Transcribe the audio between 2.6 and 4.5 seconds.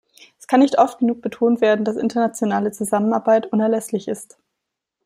Zusammenarbeit unerlässlich ist.